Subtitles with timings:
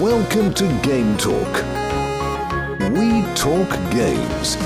[0.00, 1.64] Welcome to Game Talk.
[2.92, 4.58] We talk games.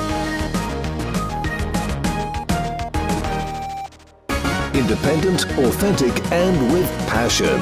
[4.75, 7.61] Independent, authentic, and with passion.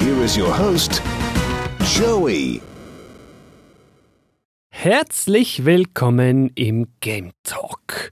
[0.00, 1.00] Here is your host,
[1.84, 2.60] Joey.
[4.70, 8.10] Herzlich willkommen im Game Talk.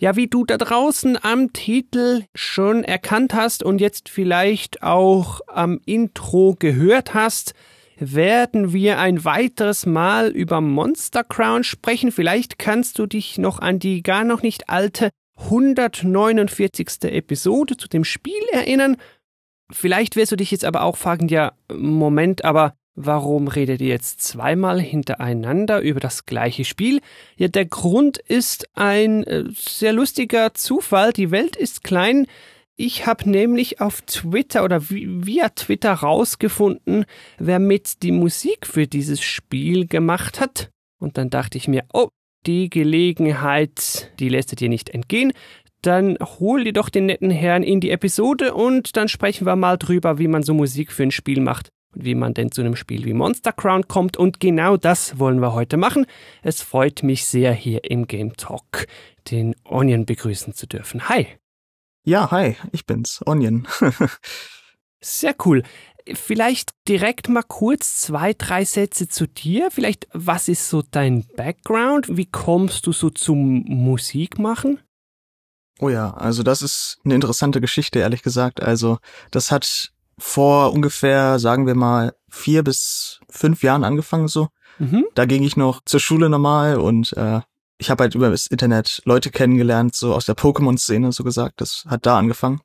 [0.00, 5.82] Ja, wie du da draußen am Titel schon erkannt hast und jetzt vielleicht auch am
[5.84, 7.52] Intro gehört hast,
[8.00, 12.10] werden wir ein weiteres Mal über Monster Crown sprechen.
[12.10, 17.04] Vielleicht kannst du dich noch an die gar noch nicht alte 149.
[17.04, 18.96] Episode zu dem Spiel erinnern.
[19.70, 24.20] Vielleicht wirst du dich jetzt aber auch fragen, ja, Moment, aber Warum redet ihr jetzt
[24.20, 27.00] zweimal hintereinander über das gleiche Spiel?
[27.36, 31.12] Ja, der Grund ist ein äh, sehr lustiger Zufall.
[31.12, 32.26] Die Welt ist klein.
[32.82, 37.04] Ich habe nämlich auf Twitter oder via Twitter rausgefunden,
[37.38, 40.70] wer mit die Musik für dieses Spiel gemacht hat.
[40.98, 42.08] Und dann dachte ich mir, oh,
[42.46, 45.34] die Gelegenheit, die lässt dir nicht entgehen.
[45.82, 49.76] Dann hol dir doch den netten Herrn in die Episode und dann sprechen wir mal
[49.76, 52.76] drüber, wie man so Musik für ein Spiel macht und wie man denn zu einem
[52.76, 54.16] Spiel wie Monster Crown kommt.
[54.16, 56.06] Und genau das wollen wir heute machen.
[56.42, 58.86] Es freut mich sehr, hier im Game Talk
[59.30, 61.10] den Onion begrüßen zu dürfen.
[61.10, 61.26] Hi.
[62.04, 63.66] Ja, hi, ich bin's, Onion.
[65.00, 65.62] sehr cool.
[66.14, 69.70] Vielleicht direkt mal kurz zwei, drei Sätze zu dir.
[69.70, 72.16] Vielleicht, was ist so dein Background?
[72.16, 74.80] Wie kommst du so zum Musikmachen?
[75.78, 78.62] Oh ja, also das ist eine interessante Geschichte, ehrlich gesagt.
[78.62, 78.98] Also
[79.30, 84.48] das hat vor ungefähr, sagen wir mal, vier bis fünf Jahren angefangen so.
[84.78, 85.06] Mhm.
[85.14, 87.40] Da ging ich noch zur Schule normal und äh,
[87.80, 91.62] ich habe halt über das Internet Leute kennengelernt, so aus der Pokémon-Szene, so gesagt.
[91.62, 92.60] Das hat da angefangen.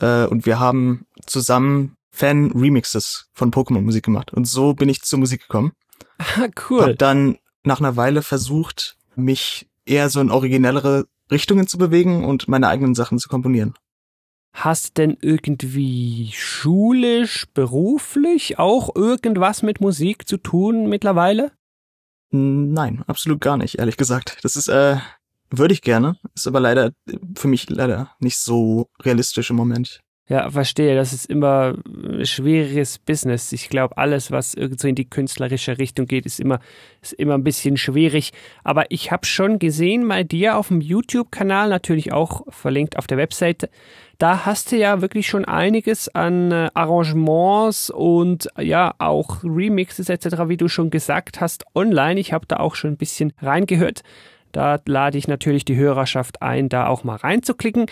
[0.00, 4.34] Äh, und wir haben zusammen Fan-Remixes von Pokémon-Musik gemacht.
[4.34, 5.72] Und so bin ich zur Musik gekommen.
[6.18, 6.82] Ah, cool.
[6.82, 12.48] Hab dann nach einer Weile versucht, mich eher so in originellere Richtungen zu bewegen und
[12.48, 13.74] meine eigenen Sachen zu komponieren.
[14.52, 21.52] Hast denn irgendwie schulisch, beruflich auch irgendwas mit Musik zu tun mittlerweile?
[22.30, 24.38] Nein, absolut gar nicht, ehrlich gesagt.
[24.42, 24.98] Das ist, äh,
[25.50, 26.92] würde ich gerne, ist aber leider
[27.36, 30.02] für mich leider nicht so realistisch im Moment.
[30.28, 30.94] Ja, verstehe.
[30.94, 33.50] Das ist immer ein schwieriges Business.
[33.52, 36.60] Ich glaube, alles, was irgendwie in die künstlerische Richtung geht, ist immer,
[37.00, 38.32] ist immer ein bisschen schwierig.
[38.62, 43.16] Aber ich habe schon gesehen bei dir auf dem YouTube-Kanal, natürlich auch verlinkt auf der
[43.16, 43.70] Webseite,
[44.18, 50.48] da hast du ja wirklich schon einiges an äh, Arrangements und ja auch Remixes etc.,
[50.48, 52.20] wie du schon gesagt hast, online.
[52.20, 54.02] Ich habe da auch schon ein bisschen reingehört.
[54.52, 57.86] Da lade ich natürlich die Hörerschaft ein, da auch mal reinzuklicken.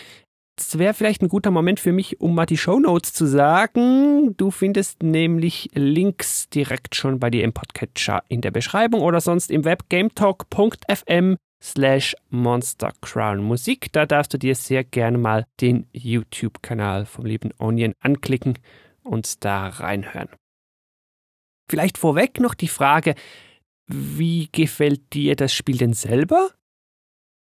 [0.57, 4.35] Das wäre vielleicht ein guter Moment für mich, um mal die Show Notes zu sagen.
[4.37, 9.51] Du findest nämlich Links direkt schon bei dir im Podcatcher in der Beschreibung oder sonst
[9.51, 13.91] im Web gametalk.fm slash Monster Crown Musik.
[13.91, 18.57] Da darfst du dir sehr gerne mal den YouTube-Kanal vom lieben Onion anklicken
[19.03, 20.29] und da reinhören.
[21.69, 23.13] Vielleicht vorweg noch die Frage,
[23.85, 26.49] wie gefällt dir das Spiel denn selber?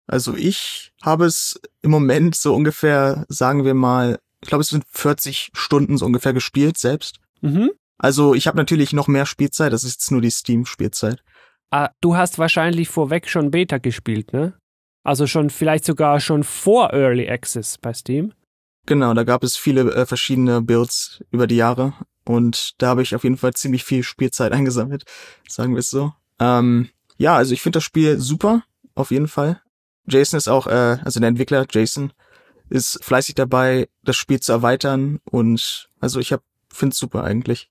[0.08, 4.84] Also ich habe es im Moment so ungefähr, sagen wir mal, ich glaube es sind
[4.90, 7.20] 40 Stunden so ungefähr gespielt selbst.
[7.42, 7.70] Mhm.
[7.98, 11.22] Also ich habe natürlich noch mehr Spielzeit, das ist jetzt nur die Steam-Spielzeit.
[11.70, 14.54] Ah, du hast wahrscheinlich vorweg schon Beta gespielt, ne?
[15.04, 18.32] Also schon vielleicht sogar schon vor Early Access bei Steam.
[18.86, 21.92] Genau, da gab es viele äh, verschiedene Builds über die Jahre
[22.24, 25.04] und da habe ich auf jeden Fall ziemlich viel Spielzeit eingesammelt,
[25.46, 26.14] sagen wir es so.
[26.40, 28.62] Ähm, ja, also ich finde das Spiel super,
[28.94, 29.60] auf jeden Fall.
[30.08, 32.12] Jason ist auch, äh, also der Entwickler Jason
[32.70, 36.34] ist fleißig dabei, das Spiel zu erweitern und also ich
[36.70, 37.70] finde es super eigentlich.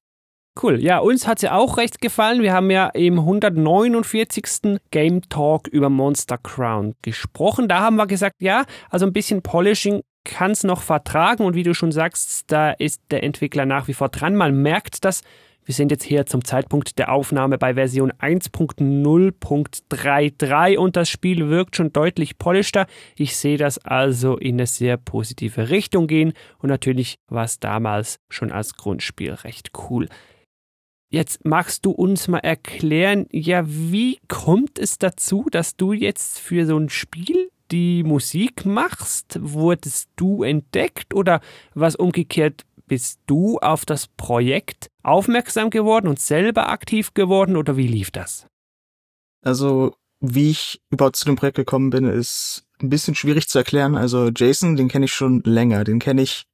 [0.61, 0.81] Cool.
[0.81, 2.41] Ja, uns hat sie auch recht gefallen.
[2.41, 4.79] Wir haben ja im 149.
[4.89, 7.67] Game Talk über Monster Crown gesprochen.
[7.67, 11.63] Da haben wir gesagt, ja, also ein bisschen Polishing kann es noch vertragen und wie
[11.63, 14.35] du schon sagst, da ist der Entwickler nach wie vor dran.
[14.35, 15.21] Man merkt das.
[15.63, 21.75] Wir sind jetzt hier zum Zeitpunkt der Aufnahme bei Version 1.0.33 und das Spiel wirkt
[21.75, 22.85] schon deutlich polischter.
[23.15, 28.19] Ich sehe das also in eine sehr positive Richtung gehen und natürlich war es damals
[28.29, 30.07] schon als Grundspiel recht cool.
[31.09, 36.65] Jetzt magst du uns mal erklären, ja, wie kommt es dazu, dass du jetzt für
[36.65, 39.37] so ein Spiel die Musik machst?
[39.41, 41.41] Wurdest du entdeckt oder
[41.73, 47.87] was umgekehrt bist du auf das Projekt aufmerksam geworden und selber aktiv geworden oder wie
[47.87, 48.47] lief das?
[49.43, 53.95] Also, wie ich überhaupt zu dem Projekt gekommen bin, ist ein bisschen schwierig zu erklären.
[53.95, 56.45] Also Jason, den kenne ich schon länger, den kenne ich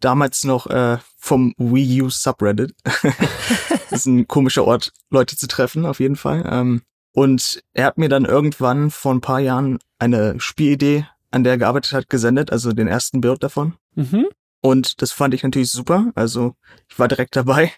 [0.00, 2.74] damals noch äh, vom Wii U Subreddit.
[2.84, 6.46] das ist ein komischer Ort, Leute zu treffen, auf jeden Fall.
[6.50, 11.54] Ähm, und er hat mir dann irgendwann vor ein paar Jahren eine Spielidee, an der
[11.54, 13.74] er gearbeitet hat, gesendet, also den ersten Bild davon.
[13.94, 14.26] Mhm.
[14.60, 16.10] Und das fand ich natürlich super.
[16.14, 16.54] Also
[16.88, 17.72] ich war direkt dabei.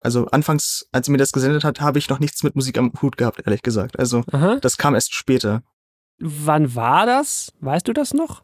[0.00, 2.92] Also anfangs, als er mir das gesendet hat, habe ich noch nichts mit Musik am
[3.02, 3.98] Hut gehabt, ehrlich gesagt.
[3.98, 4.56] Also Aha.
[4.60, 5.62] das kam erst später.
[6.18, 7.52] Wann war das?
[7.60, 8.42] Weißt du das noch?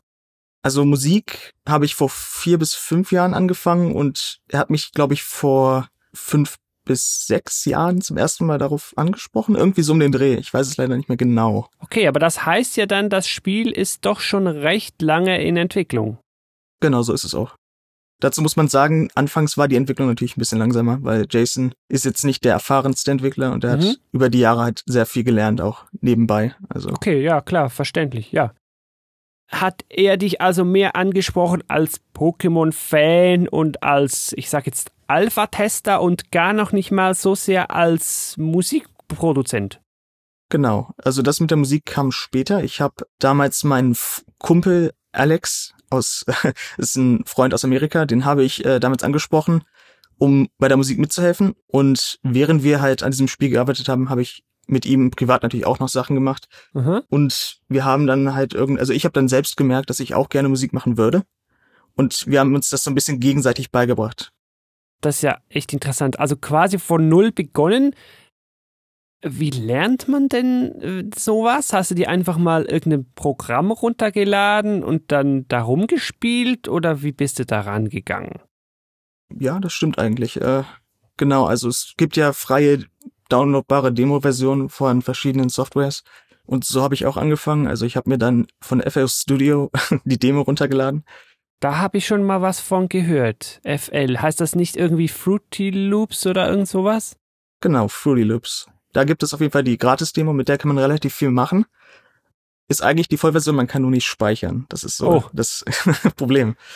[0.62, 5.14] Also Musik habe ich vor vier bis fünf Jahren angefangen und er hat mich, glaube
[5.14, 6.56] ich, vor fünf
[6.86, 9.54] bis sechs Jahren zum ersten Mal darauf angesprochen.
[9.54, 10.36] Irgendwie so um den Dreh.
[10.36, 11.68] Ich weiß es leider nicht mehr genau.
[11.80, 16.18] Okay, aber das heißt ja dann, das Spiel ist doch schon recht lange in Entwicklung.
[16.80, 17.56] Genau, so ist es auch.
[18.20, 22.06] Dazu muss man sagen, anfangs war die Entwicklung natürlich ein bisschen langsamer, weil Jason ist
[22.06, 23.82] jetzt nicht der erfahrenste Entwickler und er mhm.
[23.82, 26.54] hat über die Jahre halt sehr viel gelernt, auch nebenbei.
[26.70, 26.88] Also.
[26.90, 28.54] Okay, ja, klar, verständlich, ja.
[29.48, 36.32] Hat er dich also mehr angesprochen als Pokémon-Fan und als, ich sag jetzt, Alpha-Tester und
[36.32, 39.80] gar noch nicht mal so sehr als Musikproduzent?
[40.48, 42.62] Genau, also das mit der Musik kam später.
[42.62, 43.96] Ich habe damals meinen
[44.38, 46.24] Kumpel Alex aus,
[46.76, 49.64] ist ein Freund aus Amerika, den habe ich äh, damals angesprochen,
[50.18, 51.54] um bei der Musik mitzuhelfen.
[51.66, 55.66] Und während wir halt an diesem Spiel gearbeitet haben, habe ich mit ihm privat natürlich
[55.66, 56.48] auch noch Sachen gemacht.
[56.72, 57.02] Mhm.
[57.08, 60.28] Und wir haben dann halt irgend, also ich habe dann selbst gemerkt, dass ich auch
[60.28, 61.22] gerne Musik machen würde.
[61.94, 64.32] Und wir haben uns das so ein bisschen gegenseitig beigebracht.
[65.00, 66.18] Das ist ja echt interessant.
[66.20, 67.94] Also quasi von null begonnen,
[69.22, 71.72] wie lernt man denn äh, sowas?
[71.72, 77.38] Hast du dir einfach mal irgendein Programm runtergeladen und dann darum gespielt oder wie bist
[77.38, 78.40] du da rangegangen?
[79.34, 80.40] Ja, das stimmt eigentlich.
[80.40, 80.64] Äh,
[81.16, 82.84] genau, also es gibt ja freie
[83.28, 86.04] downloadbare Demo-Versionen von verschiedenen Softwares
[86.46, 87.66] und so habe ich auch angefangen.
[87.66, 89.70] Also ich habe mir dann von FL Studio
[90.04, 91.04] die Demo runtergeladen.
[91.60, 93.60] Da habe ich schon mal was von gehört.
[93.64, 94.18] FL.
[94.18, 97.16] Heißt das nicht irgendwie Fruity Loops oder irgend sowas?
[97.60, 98.68] Genau, Fruity Loops.
[98.92, 101.66] Da gibt es auf jeden Fall die Gratis-Demo, mit der kann man relativ viel machen.
[102.68, 104.66] Ist eigentlich die Vollversion, man kann nur nicht speichern.
[104.68, 105.24] Das ist so oh.
[105.32, 105.64] das
[106.16, 106.56] Problem.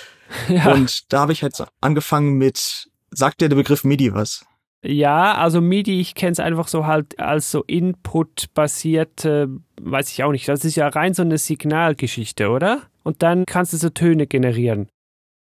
[0.48, 0.72] Ja.
[0.72, 4.46] Und da habe ich halt angefangen mit, sagt dir der Begriff MIDI was?
[4.82, 9.48] Ja, also MIDI, ich kenne es einfach so halt als so Input-basierte,
[9.80, 10.48] weiß ich auch nicht.
[10.48, 12.82] Das ist ja rein so eine Signalgeschichte, oder?
[13.02, 14.88] Und dann kannst du so Töne generieren.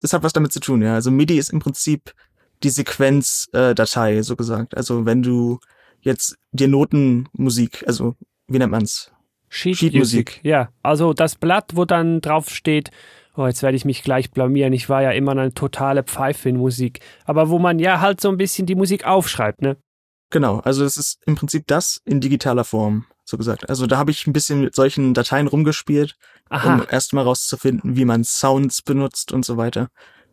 [0.03, 0.95] Das hat was damit zu tun, ja.
[0.95, 2.13] Also MIDI ist im Prinzip
[2.63, 4.77] die Sequenzdatei, äh, so gesagt.
[4.77, 5.59] Also wenn du
[6.03, 8.17] jetzt dir Notenmusik, also
[8.47, 9.11] wie nennt man's?
[9.49, 10.41] Sheetmusik.
[10.43, 12.91] Ja, also das Blatt, wo dann drauf steht,
[13.37, 16.57] oh, jetzt werde ich mich gleich blamieren, ich war ja immer eine totale Pfeife in
[16.57, 17.01] Musik.
[17.25, 19.77] Aber wo man ja halt so ein bisschen die Musik aufschreibt, ne?
[20.31, 23.69] Genau, also es ist im Prinzip das in digitaler Form, so gesagt.
[23.69, 26.17] Also da habe ich ein bisschen mit solchen Dateien rumgespielt,
[26.49, 26.75] Aha.
[26.75, 29.89] um erstmal rauszufinden, wie man Sounds benutzt und so weiter.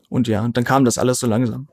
[0.10, 1.68] Und ja, dann kam das alles so langsam.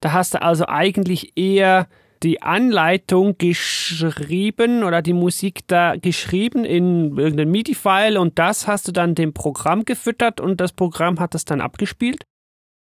[0.00, 1.88] Da hast du also eigentlich eher
[2.22, 8.92] die Anleitung geschrieben oder die Musik da geschrieben in irgendeinem MIDI-File und das hast du
[8.92, 12.24] dann dem Programm gefüttert und das Programm hat das dann abgespielt?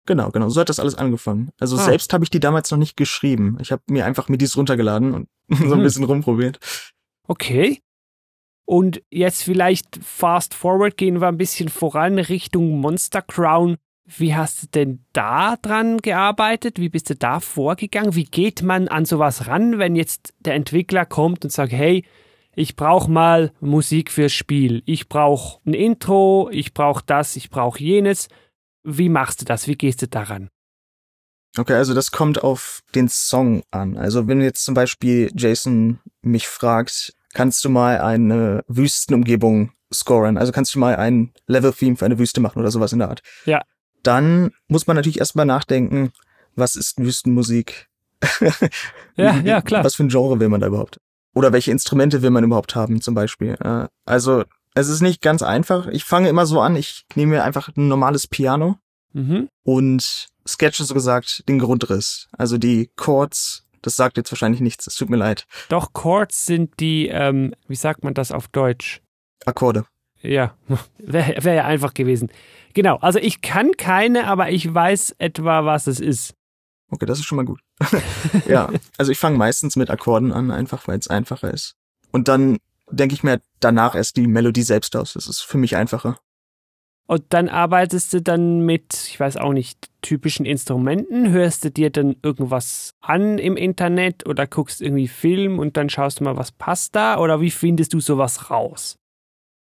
[0.06, 0.48] Genau, genau.
[0.48, 1.50] So hat das alles angefangen.
[1.58, 1.80] Also ah.
[1.80, 3.58] selbst habe ich die damals noch nicht geschrieben.
[3.60, 5.82] Ich habe mir einfach MIDIs runtergeladen und so ein mhm.
[5.82, 6.58] bisschen rumprobiert.
[7.26, 7.80] Okay.
[8.64, 13.76] Und jetzt vielleicht fast forward gehen wir ein bisschen voran Richtung Monster Crown.
[14.06, 16.78] Wie hast du denn da dran gearbeitet?
[16.78, 18.14] Wie bist du da vorgegangen?
[18.14, 22.04] Wie geht man an sowas ran, wenn jetzt der Entwickler kommt und sagt, hey,
[22.54, 24.82] ich brauche mal Musik fürs Spiel.
[24.86, 28.28] Ich brauche ein Intro, ich brauche das, ich brauche jenes.
[28.84, 29.66] Wie machst du das?
[29.66, 30.50] Wie gehst du daran?
[31.58, 33.96] Okay, also das kommt auf den Song an.
[33.96, 40.38] Also wenn jetzt zum Beispiel Jason mich fragt, kannst du mal eine Wüstenumgebung scoren?
[40.38, 43.20] Also kannst du mal ein Level-Theme für eine Wüste machen oder sowas in der Art?
[43.46, 43.62] Ja
[44.02, 46.12] dann muss man natürlich erstmal nachdenken,
[46.54, 47.88] was ist Wüstenmusik?
[49.16, 49.84] ja, ja, klar.
[49.84, 51.00] Was für ein Genre will man da überhaupt?
[51.34, 53.56] Oder welche Instrumente will man überhaupt haben, zum Beispiel?
[54.06, 55.86] Also, es ist nicht ganz einfach.
[55.86, 58.78] Ich fange immer so an, ich nehme mir einfach ein normales Piano
[59.12, 59.48] mhm.
[59.64, 62.28] und sketche so gesagt den Grundriss.
[62.32, 65.46] Also die Chords, das sagt jetzt wahrscheinlich nichts, es tut mir leid.
[65.68, 69.02] Doch, Chords sind die, ähm, wie sagt man das auf Deutsch?
[69.44, 69.86] Akkorde.
[70.26, 70.54] Ja,
[70.98, 72.30] wäre wär ja einfach gewesen.
[72.74, 76.34] Genau, also ich kann keine, aber ich weiß etwa, was es ist.
[76.90, 77.60] Okay, das ist schon mal gut.
[78.46, 81.74] ja, also ich fange meistens mit Akkorden an, einfach weil es einfacher ist.
[82.12, 82.58] Und dann
[82.90, 85.14] denke ich mir danach erst die Melodie selbst aus.
[85.14, 86.18] Das ist für mich einfacher.
[87.06, 91.30] Und dann arbeitest du dann mit, ich weiß auch nicht, typischen Instrumenten?
[91.30, 96.20] Hörst du dir dann irgendwas an im Internet oder guckst irgendwie Film und dann schaust
[96.20, 97.18] du mal, was passt da?
[97.18, 98.96] Oder wie findest du sowas raus?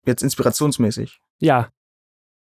[0.04, 1.20] Jetzt inspirationsmäßig.
[1.38, 1.70] Ja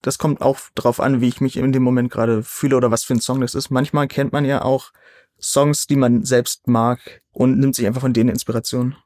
[0.07, 3.05] das kommt auch drauf an, wie ich mich in dem Moment gerade fühle oder was
[3.05, 3.71] für ein Song das ist.
[3.71, 4.93] Manchmal kennt man ja auch
[5.41, 8.97] Songs, die man selbst mag und nimmt sich einfach von denen Inspiration.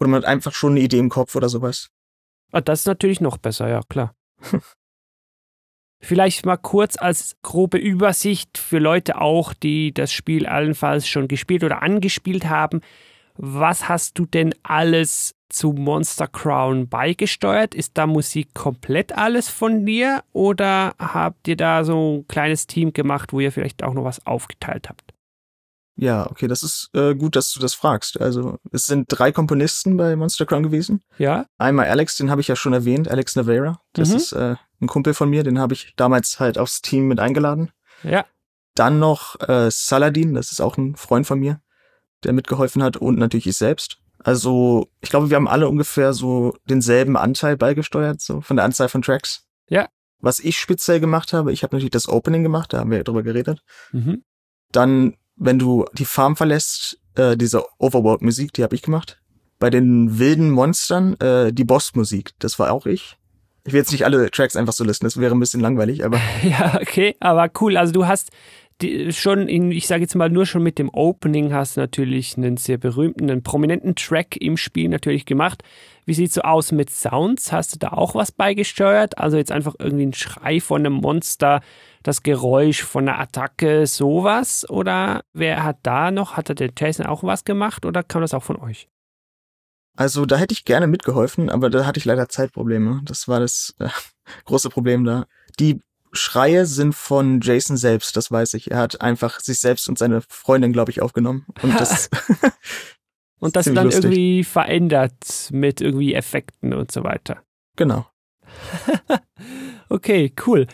[0.00, 1.90] Oder man hat einfach schon eine Idee im Kopf oder sowas.
[2.50, 4.14] Ah, das ist natürlich noch besser, ja, klar.
[6.00, 11.64] Vielleicht mal kurz als grobe Übersicht für Leute auch, die das Spiel allenfalls schon gespielt
[11.64, 12.80] oder angespielt haben.
[13.34, 17.74] Was hast du denn alles zu Monster Crown beigesteuert?
[17.74, 22.92] Ist da Musik komplett alles von dir oder habt ihr da so ein kleines Team
[22.92, 25.12] gemacht, wo ihr vielleicht auch noch was aufgeteilt habt?
[26.00, 28.20] Ja, okay, das ist äh, gut, dass du das fragst.
[28.20, 31.02] Also es sind drei Komponisten bei Monster Crown gewesen.
[31.18, 31.46] Ja.
[31.58, 33.80] Einmal Alex, den habe ich ja schon erwähnt, Alex Navarra.
[33.94, 34.16] Das mhm.
[34.16, 37.72] ist äh, ein Kumpel von mir, den habe ich damals halt aufs Team mit eingeladen.
[38.04, 38.24] Ja.
[38.76, 41.60] Dann noch äh, Saladin, das ist auch ein Freund von mir,
[42.22, 43.98] der mitgeholfen hat und natürlich ich selbst.
[44.22, 48.88] Also ich glaube, wir haben alle ungefähr so denselben Anteil beigesteuert, so von der Anzahl
[48.88, 49.46] von Tracks.
[49.68, 49.88] Ja.
[50.20, 53.22] Was ich speziell gemacht habe, ich habe natürlich das Opening gemacht, da haben wir drüber
[53.22, 53.62] geredet.
[53.92, 54.24] Mhm.
[54.72, 59.20] Dann wenn du die Farm verlässt, äh, diese Overworld-Musik, die habe ich gemacht.
[59.58, 63.16] Bei den wilden Monstern äh, die Boss-Musik, das war auch ich.
[63.64, 66.20] Ich will jetzt nicht alle Tracks einfach so listen, das wäre ein bisschen langweilig, aber.
[66.42, 67.76] ja, okay, aber cool.
[67.76, 68.30] Also du hast
[68.80, 72.36] die, schon in, ich sage jetzt mal nur schon mit dem Opening hast du natürlich
[72.36, 75.62] einen sehr berühmten, einen prominenten Track im Spiel natürlich gemacht.
[76.04, 77.50] Wie sieht's so aus mit Sounds?
[77.52, 79.18] Hast du da auch was beigesteuert?
[79.18, 81.60] Also jetzt einfach irgendwie ein Schrei von einem Monster,
[82.02, 84.68] das Geräusch von einer Attacke, sowas?
[84.70, 88.32] Oder wer hat da noch, hat da der Jason auch was gemacht oder kam das
[88.32, 88.88] auch von euch?
[89.96, 93.00] Also da hätte ich gerne mitgeholfen, aber da hatte ich leider Zeitprobleme.
[93.04, 93.88] Das war das äh,
[94.44, 95.26] große Problem da.
[95.58, 95.80] Die
[96.18, 98.70] Schreie sind von Jason selbst, das weiß ich.
[98.70, 101.46] Er hat einfach sich selbst und seine Freundin, glaube ich, aufgenommen.
[101.62, 102.10] Und das
[103.40, 104.04] Und das dann lustig.
[104.04, 107.42] irgendwie verändert mit irgendwie Effekten und so weiter.
[107.76, 108.06] Genau.
[109.88, 110.66] okay, cool.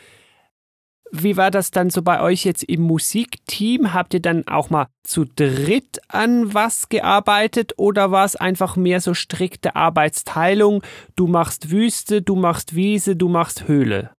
[1.17, 3.93] Wie war das dann so bei euch jetzt im Musikteam?
[3.93, 9.01] Habt ihr dann auch mal zu dritt an was gearbeitet oder war es einfach mehr
[9.01, 10.83] so strikte Arbeitsteilung?
[11.15, 14.11] Du machst Wüste, du machst Wiese, du machst Höhle.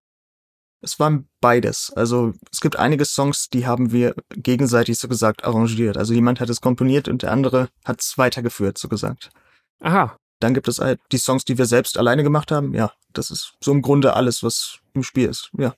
[0.85, 1.91] Es war beides.
[1.95, 5.97] Also es gibt einige Songs, die haben wir gegenseitig so gesagt arrangiert.
[5.97, 9.31] Also jemand hat es komponiert und der andere hat es weitergeführt, so gesagt.
[9.79, 10.15] Aha.
[10.39, 12.75] Dann gibt es halt die Songs, die wir selbst alleine gemacht haben.
[12.75, 15.49] Ja, das ist so im Grunde alles, was im Spiel ist.
[15.57, 15.73] Ja.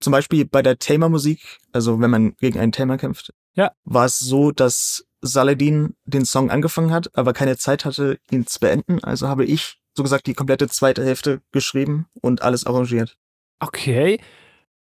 [0.00, 3.70] Zum Beispiel bei der Tamer-Musik, also wenn man gegen einen Tamer kämpft, ja.
[3.84, 8.58] war es so, dass Saladin den Song angefangen hat, aber keine Zeit hatte, ihn zu
[8.58, 9.02] beenden.
[9.04, 13.16] Also habe ich so gesagt die komplette zweite Hälfte geschrieben und alles arrangiert.
[13.60, 14.20] Okay.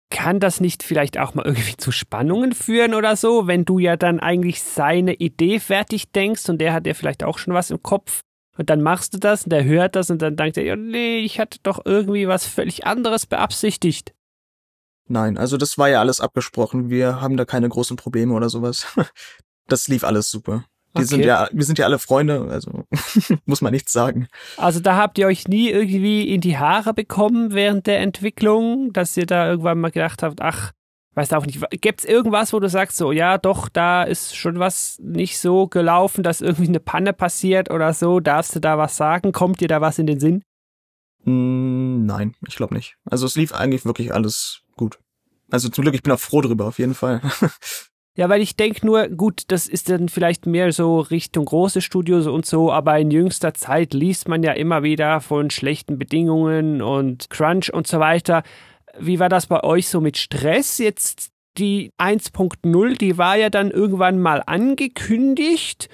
[0.09, 3.95] Kann das nicht vielleicht auch mal irgendwie zu Spannungen führen oder so, wenn du ja
[3.95, 7.81] dann eigentlich seine Idee fertig denkst und der hat ja vielleicht auch schon was im
[7.81, 8.21] Kopf
[8.57, 11.19] und dann machst du das und der hört das und dann denkt er, ja, nee,
[11.19, 14.13] ich hatte doch irgendwie was völlig anderes beabsichtigt.
[15.07, 16.89] Nein, also das war ja alles abgesprochen.
[16.89, 18.87] Wir haben da keine großen Probleme oder sowas.
[19.67, 20.65] Das lief alles super.
[20.93, 21.07] Die okay.
[21.07, 22.83] sind ja, wir sind ja alle Freunde, also
[23.45, 24.27] muss man nichts sagen.
[24.57, 29.15] Also da habt ihr euch nie irgendwie in die Haare bekommen während der Entwicklung, dass
[29.15, 30.73] ihr da irgendwann mal gedacht habt, ach,
[31.13, 34.97] weiß auch nicht, gibt's irgendwas, wo du sagst so, ja, doch, da ist schon was
[34.99, 39.31] nicht so gelaufen, dass irgendwie eine Panne passiert oder so, darfst du da was sagen?
[39.31, 40.43] Kommt dir da was in den Sinn?
[41.23, 42.95] Mm, nein, ich glaube nicht.
[43.05, 44.99] Also es lief eigentlich wirklich alles gut.
[45.49, 47.21] Also zum Glück, ich bin auch froh drüber, auf jeden Fall.
[48.17, 52.27] Ja, weil ich denke nur, gut, das ist dann vielleicht mehr so Richtung große Studios
[52.27, 57.29] und so, aber in jüngster Zeit liest man ja immer wieder von schlechten Bedingungen und
[57.29, 58.43] Crunch und so weiter.
[58.99, 60.77] Wie war das bei euch so mit Stress?
[60.77, 65.87] Jetzt die 1.0, die war ja dann irgendwann mal angekündigt.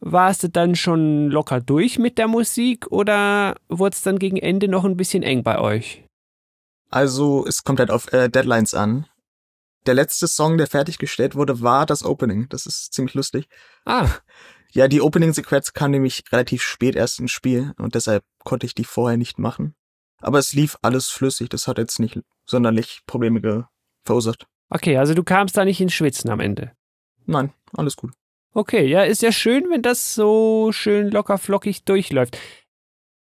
[0.00, 4.68] Warst du dann schon locker durch mit der Musik oder wurde es dann gegen Ende
[4.68, 6.04] noch ein bisschen eng bei euch?
[6.90, 9.06] Also es kommt halt auf äh, Deadlines an
[9.88, 12.48] der letzte Song, der fertiggestellt wurde, war das Opening.
[12.50, 13.48] Das ist ziemlich lustig.
[13.84, 14.08] Ah.
[14.70, 18.84] Ja, die Opening-Sequenz kam nämlich relativ spät erst ins Spiel und deshalb konnte ich die
[18.84, 19.74] vorher nicht machen.
[20.20, 23.66] Aber es lief alles flüssig, das hat jetzt nicht sonderlich Probleme
[24.04, 24.46] verursacht.
[24.68, 26.72] Okay, also du kamst da nicht ins Schwitzen am Ende.
[27.24, 28.12] Nein, alles gut.
[28.52, 32.36] Okay, ja, ist ja schön, wenn das so schön locker flockig durchläuft.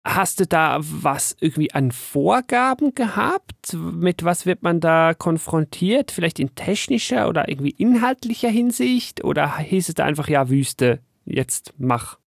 [0.06, 3.72] Hast du da was irgendwie an Vorgaben gehabt?
[3.72, 6.10] Mit was wird man da konfrontiert?
[6.10, 9.24] Vielleicht in technischer oder irgendwie inhaltlicher Hinsicht?
[9.24, 12.18] Oder hieß es da einfach, ja, Wüste, jetzt mach?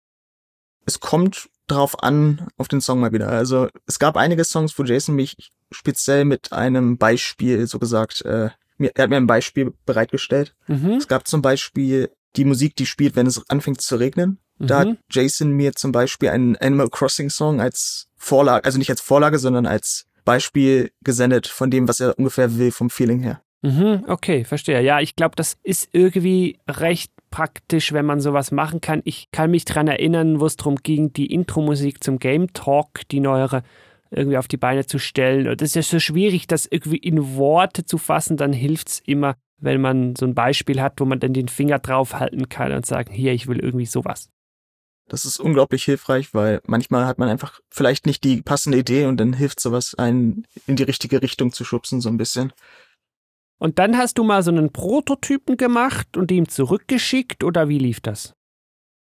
[0.86, 3.28] Es kommt drauf an, auf den Song mal wieder.
[3.28, 5.36] Also es gab einige Songs, wo Jason mich
[5.70, 10.54] speziell mit einem Beispiel, so gesagt, äh, mir, er hat mir ein Beispiel bereitgestellt.
[10.66, 10.92] Mhm.
[10.92, 14.38] Es gab zum Beispiel die Musik, die spielt, wenn es anfängt zu regnen.
[14.58, 14.90] Da mhm.
[14.90, 19.38] hat Jason mir zum Beispiel einen Animal Crossing Song als Vorlage, also nicht als Vorlage,
[19.38, 23.42] sondern als Beispiel gesendet von dem, was er ungefähr will vom Feeling her.
[23.62, 24.80] Mhm, okay, verstehe.
[24.82, 29.02] Ja, ich glaube, das ist irgendwie recht praktisch, wenn man sowas machen kann.
[29.04, 33.20] Ich kann mich daran erinnern, wo es darum ging, die Intro-Musik zum Game Talk, die
[33.20, 33.62] neuere,
[34.10, 35.48] irgendwie auf die Beine zu stellen.
[35.48, 38.36] Und das ist ja so schwierig, das irgendwie in Worte zu fassen.
[38.36, 41.78] Dann hilft es immer, wenn man so ein Beispiel hat, wo man dann den Finger
[41.78, 44.30] draufhalten kann und sagen, hier, ich will irgendwie sowas.
[45.08, 49.18] Das ist unglaublich hilfreich, weil manchmal hat man einfach vielleicht nicht die passende Idee und
[49.18, 52.52] dann hilft sowas, einen in die richtige Richtung zu schubsen, so ein bisschen.
[53.58, 58.00] Und dann hast du mal so einen Prototypen gemacht und ihm zurückgeschickt oder wie lief
[58.00, 58.34] das?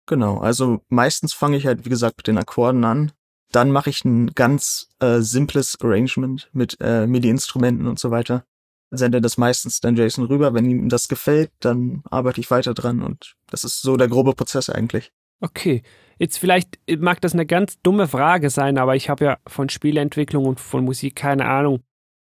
[0.07, 3.13] Genau, also meistens fange ich halt, wie gesagt, mit den Akkorden an.
[3.53, 8.45] Dann mache ich ein ganz äh, simples Arrangement mit äh, MIDI-Instrumenten und so weiter.
[8.93, 10.55] Sende das meistens dann Jason rüber.
[10.55, 14.35] Wenn ihm das gefällt, dann arbeite ich weiter dran und das ist so der grobe
[14.35, 15.13] Prozess eigentlich.
[15.41, 15.83] Okay,
[16.19, 20.45] jetzt vielleicht mag das eine ganz dumme Frage sein, aber ich habe ja von Spieleentwicklung
[20.45, 21.81] und von Musik keine Ahnung.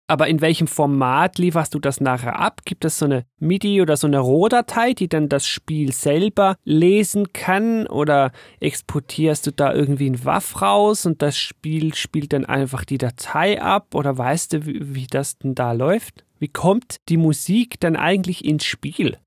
[0.07, 2.61] Aber in welchem Format lieferst du das nachher ab?
[2.65, 7.33] Gibt es so eine MIDI oder so eine Rohdatei, die dann das Spiel selber lesen
[7.33, 7.87] kann?
[7.87, 12.99] Oder exportierst du da irgendwie ein WAF raus und das Spiel spielt dann einfach die
[12.99, 13.95] Datei ab?
[13.95, 16.23] Oder weißt du, wie, wie das denn da läuft?
[16.37, 19.17] Wie kommt die Musik dann eigentlich ins Spiel?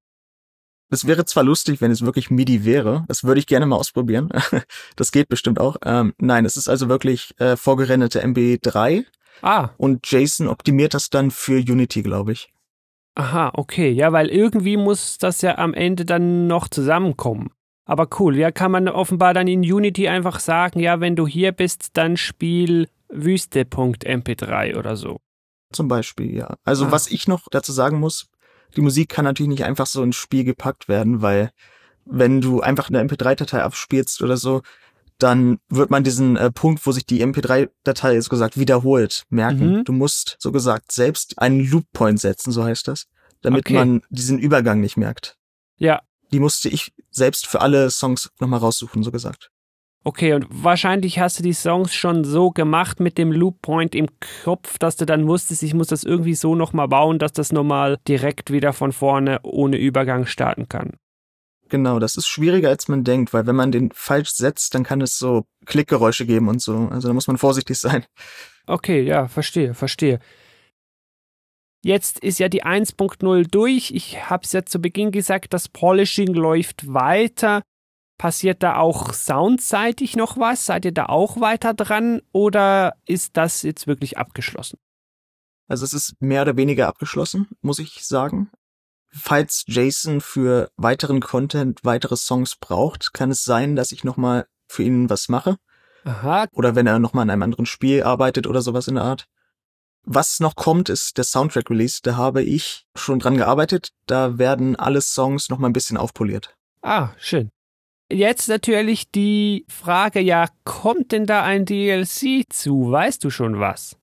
[0.91, 3.05] Es wäre zwar lustig, wenn es wirklich MIDI wäre.
[3.09, 4.31] Das würde ich gerne mal ausprobieren.
[4.97, 5.77] das geht bestimmt auch.
[5.85, 9.05] Ähm, nein, es ist also wirklich äh, vorgerenderte MB3
[9.43, 9.71] Ah.
[9.77, 12.53] Und Jason optimiert das dann für Unity, glaube ich.
[13.15, 13.91] Aha, okay.
[13.91, 17.51] Ja, weil irgendwie muss das ja am Ende dann noch zusammenkommen.
[17.85, 21.53] Aber cool, ja, kann man offenbar dann in Unity einfach sagen, ja, wenn du hier
[21.53, 25.21] bist, dann spiel Wüste.mp3 oder so.
[25.73, 26.57] Zum Beispiel, ja.
[26.65, 26.93] Also ah.
[26.93, 28.29] was ich noch dazu sagen muss,
[28.77, 31.51] die Musik kann natürlich nicht einfach so ins Spiel gepackt werden, weil
[32.05, 34.63] wenn du einfach eine MP3-Datei abspielst oder so,
[35.19, 39.79] dann wird man diesen äh, Punkt, wo sich die MP3-Datei, so gesagt, wiederholt, merken.
[39.79, 39.85] Mhm.
[39.85, 43.07] Du musst, so gesagt, selbst einen Loop-Point setzen, so heißt das,
[43.43, 43.75] damit okay.
[43.75, 45.37] man diesen Übergang nicht merkt.
[45.77, 46.03] Ja.
[46.33, 49.51] Die musste ich selbst für alle Songs nochmal raussuchen, so gesagt.
[50.09, 54.09] Okay, und wahrscheinlich hast du die Songs schon so gemacht mit dem Loop Point im
[54.43, 57.99] Kopf, dass du dann wusstest, ich muss das irgendwie so nochmal bauen, dass das nochmal
[58.09, 60.95] direkt wieder von vorne ohne Übergang starten kann.
[61.69, 65.03] Genau, das ist schwieriger als man denkt, weil wenn man den falsch setzt, dann kann
[65.03, 66.89] es so Klickgeräusche geben und so.
[66.91, 68.07] Also da muss man vorsichtig sein.
[68.67, 70.21] Okay, ja, verstehe, verstehe.
[71.85, 73.91] Jetzt ist ja die 1.0 durch.
[73.91, 77.61] Ich habe es ja zu Beginn gesagt, das Polishing läuft weiter.
[78.19, 80.67] Passiert da auch soundseitig noch was?
[80.67, 84.79] Seid ihr da auch weiter dran oder ist das jetzt wirklich abgeschlossen?
[85.69, 88.51] Also es ist mehr oder weniger abgeschlossen, muss ich sagen.
[89.11, 94.83] Falls Jason für weiteren Content weitere Songs braucht, kann es sein, dass ich nochmal für
[94.83, 95.57] ihn was mache.
[96.05, 96.47] Aha.
[96.53, 99.27] Oder wenn er nochmal an einem anderen Spiel arbeitet oder sowas in der Art.
[100.03, 102.01] Was noch kommt, ist der Soundtrack-Release.
[102.03, 103.91] Da habe ich schon dran gearbeitet.
[104.07, 106.57] Da werden alle Songs nochmal ein bisschen aufpoliert.
[106.83, 107.51] Ah, schön.
[108.11, 112.91] Jetzt natürlich die Frage, ja, kommt denn da ein DLC zu?
[112.91, 113.97] Weißt du schon was?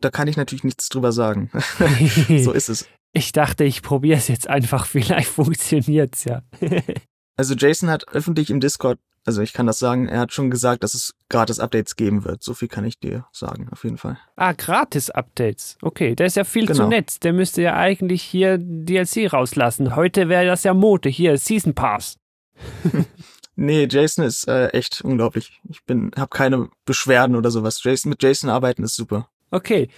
[0.00, 1.50] Da kann ich natürlich nichts drüber sagen.
[2.42, 2.88] so ist es.
[3.12, 6.42] Ich dachte, ich probiere es jetzt einfach, vielleicht funktioniert's ja.
[7.36, 10.84] also Jason hat öffentlich im Discord, also ich kann das sagen, er hat schon gesagt,
[10.84, 12.44] dass es gratis Updates geben wird.
[12.44, 14.16] So viel kann ich dir sagen, auf jeden Fall.
[14.36, 15.76] Ah, gratis Updates.
[15.82, 16.84] Okay, der ist ja viel genau.
[16.84, 17.24] zu nett.
[17.24, 19.96] Der müsste ja eigentlich hier DLC rauslassen.
[19.96, 21.08] Heute wäre das ja Mode.
[21.08, 22.16] Hier, Season Pass.
[23.56, 25.60] nee, Jason ist äh, echt unglaublich.
[25.68, 27.82] Ich bin, hab keine Beschwerden oder sowas.
[27.82, 29.28] Jason, mit Jason arbeiten ist super.
[29.50, 29.88] Okay,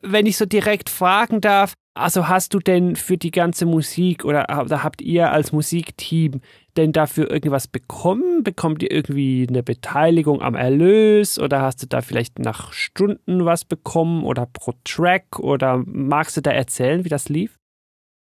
[0.00, 4.46] wenn ich so direkt fragen darf, also hast du denn für die ganze Musik oder,
[4.64, 6.40] oder habt ihr als Musikteam
[6.76, 8.44] denn dafür irgendwas bekommen?
[8.44, 13.64] Bekommt ihr irgendwie eine Beteiligung am Erlös oder hast du da vielleicht nach Stunden was
[13.64, 17.58] bekommen oder pro Track oder magst du da erzählen, wie das lief?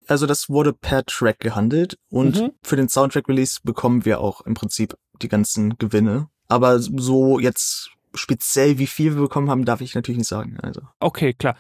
[0.06, 2.50] Also das wurde per Track gehandelt und mhm.
[2.62, 6.28] für den Soundtrack Release bekommen wir auch im Prinzip die ganzen Gewinne.
[6.48, 10.58] Aber so jetzt speziell, wie viel wir bekommen haben, darf ich natürlich nicht sagen.
[10.62, 10.82] Also.
[11.00, 11.56] Okay, klar.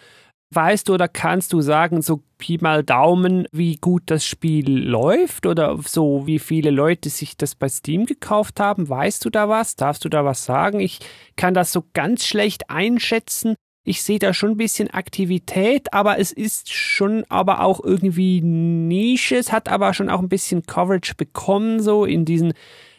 [0.50, 5.46] Weißt du oder kannst du sagen, so Pi mal Daumen, wie gut das Spiel läuft
[5.46, 8.88] oder so, wie viele Leute sich das bei Steam gekauft haben?
[8.88, 9.74] Weißt du da was?
[9.74, 10.78] Darfst du da was sagen?
[10.78, 11.00] Ich
[11.36, 13.56] kann das so ganz schlecht einschätzen.
[13.86, 19.36] Ich sehe da schon ein bisschen Aktivität, aber es ist schon aber auch irgendwie Nische.
[19.36, 22.54] Es hat aber schon auch ein bisschen Coverage bekommen, so in diesen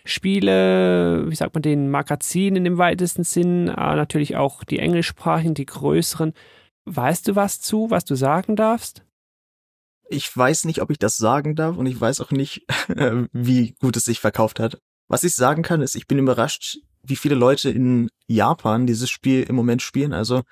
[0.05, 5.65] Spiele, wie sagt man, den Magazinen im weitesten Sinn, aber natürlich auch die englischsprachigen, die
[5.65, 6.33] größeren.
[6.85, 9.03] Weißt du was zu, was du sagen darfst?
[10.07, 12.67] Ich weiß nicht, ob ich das sagen darf und ich weiß auch nicht,
[13.31, 14.77] wie gut es sich verkauft hat.
[15.07, 19.43] Was ich sagen kann, ist, ich bin überrascht, wie viele Leute in Japan dieses Spiel
[19.43, 20.13] im Moment spielen.
[20.13, 20.43] Also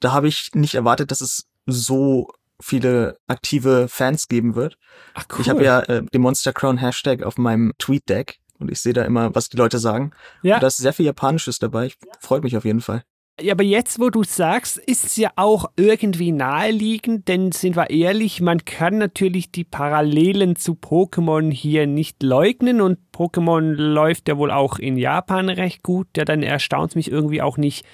[0.00, 2.28] da habe ich nicht erwartet, dass es so
[2.60, 4.76] viele aktive Fans geben wird.
[5.14, 5.40] Ach, cool.
[5.40, 9.04] Ich habe ja äh, den Monster Crown Hashtag auf meinem Tweet-Deck und ich sehe da
[9.04, 10.12] immer, was die Leute sagen.
[10.42, 10.56] Ja.
[10.56, 11.86] Und da ist sehr viel Japanisches dabei.
[11.86, 13.02] Ich freut mich auf jeden Fall.
[13.40, 17.88] Ja, aber jetzt, wo du sagst, ist es ja auch irgendwie naheliegend, denn sind wir
[17.88, 24.36] ehrlich, man kann natürlich die Parallelen zu Pokémon hier nicht leugnen und Pokémon läuft ja
[24.36, 26.08] wohl auch in Japan recht gut.
[26.18, 27.86] Ja, dann erstaunt es mich irgendwie auch nicht,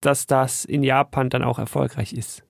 [0.00, 2.44] dass das in Japan dann auch erfolgreich ist.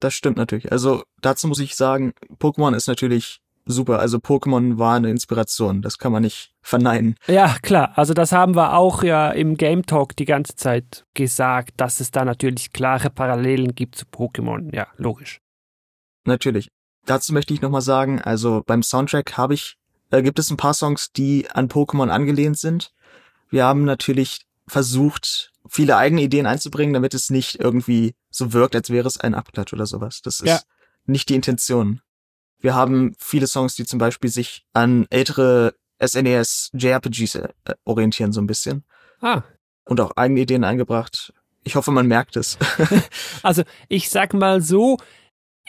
[0.00, 0.70] Das stimmt natürlich.
[0.70, 3.98] Also dazu muss ich sagen, Pokémon ist natürlich super.
[4.00, 7.16] Also Pokémon war eine Inspiration, das kann man nicht verneinen.
[7.26, 7.92] Ja, klar.
[7.96, 12.10] Also das haben wir auch ja im Game Talk die ganze Zeit gesagt, dass es
[12.10, 14.74] da natürlich klare Parallelen gibt zu Pokémon.
[14.74, 15.40] Ja, logisch.
[16.24, 16.68] Natürlich.
[17.06, 19.76] Dazu möchte ich nochmal sagen, also beim Soundtrack habe ich,
[20.10, 22.92] äh, gibt es ein paar Songs, die an Pokémon angelehnt sind.
[23.50, 28.90] Wir haben natürlich versucht, viele eigene Ideen einzubringen, damit es nicht irgendwie so wirkt, als
[28.90, 30.20] wäre es ein Abklatsch oder sowas.
[30.22, 30.60] Das ist ja.
[31.06, 32.00] nicht die Intention.
[32.60, 37.48] Wir haben viele Songs, die zum Beispiel sich an ältere SNES JRPGs äh,
[37.84, 38.84] orientieren so ein bisschen.
[39.20, 39.42] Ah.
[39.84, 41.32] Und auch eigene Ideen eingebracht.
[41.64, 42.58] Ich hoffe, man merkt es.
[43.42, 44.98] also ich sag mal so,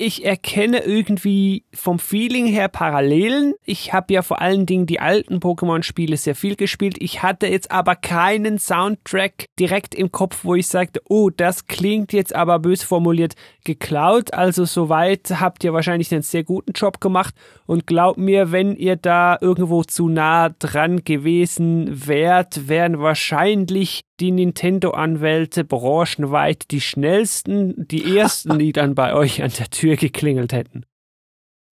[0.01, 3.53] ich erkenne irgendwie vom Feeling her Parallelen.
[3.65, 6.95] Ich habe ja vor allen Dingen die alten Pokémon-Spiele sehr viel gespielt.
[6.99, 12.13] Ich hatte jetzt aber keinen Soundtrack direkt im Kopf, wo ich sagte, oh, das klingt
[12.13, 13.33] jetzt aber bös formuliert
[13.65, 14.33] geklaut.
[14.33, 17.35] Also soweit habt ihr wahrscheinlich einen sehr guten Job gemacht.
[17.65, 24.31] Und glaubt mir, wenn ihr da irgendwo zu nah dran gewesen wärt, wären wahrscheinlich die
[24.31, 30.85] Nintendo-Anwälte branchenweit die schnellsten, die ersten, die dann bei euch an der Tür geklingelt hätten.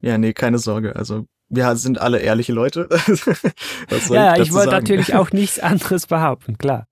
[0.02, 0.96] Ja, nee, keine Sorge.
[0.96, 2.90] Also wir sind alle ehrliche Leute.
[4.10, 6.88] ja, ich, wollte natürlich auch nichts anderes behaupten, klar.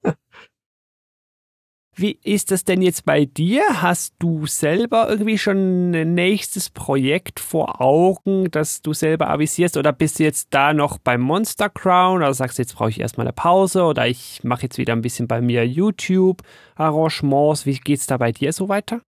[1.97, 3.63] Wie ist das denn jetzt bei dir?
[3.81, 9.77] Hast du selber irgendwie schon ein nächstes Projekt vor Augen, das du selber avisierst?
[9.77, 12.17] Oder bist du jetzt da noch beim Monster Crown?
[12.17, 13.84] Oder sagst du, jetzt brauche ich erstmal eine Pause?
[13.84, 17.65] Oder ich mache jetzt wieder ein bisschen bei mir YouTube-Arrangements.
[17.65, 19.01] Wie geht's da bei dir so weiter?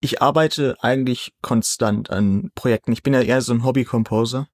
[0.00, 2.92] Ich arbeite eigentlich konstant an Projekten.
[2.92, 4.46] Ich bin ja eher so ein Hobby-Composer.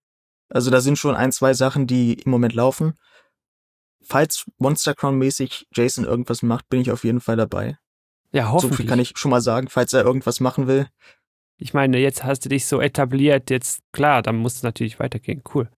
[0.49, 2.95] Also da sind schon ein, zwei Sachen, die im Moment laufen
[4.07, 7.79] falls Monster Crown mäßig Jason irgendwas macht, bin ich auf jeden Fall dabei.
[8.33, 8.71] Ja, hoffentlich.
[8.71, 10.87] So viel kann ich schon mal sagen, falls er irgendwas machen will.
[11.59, 15.43] Ich meine, jetzt hast du dich so etabliert, jetzt klar, dann muss es natürlich weitergehen.
[15.55, 15.71] Cool.